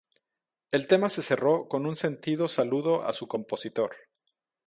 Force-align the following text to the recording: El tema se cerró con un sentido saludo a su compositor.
El 0.71 0.87
tema 0.87 1.09
se 1.09 1.21
cerró 1.21 1.67
con 1.67 1.85
un 1.85 1.95
sentido 1.95 2.47
saludo 2.47 3.03
a 3.03 3.13
su 3.13 3.27
compositor. 3.27 3.95